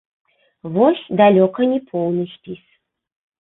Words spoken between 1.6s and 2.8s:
не поўны спіс.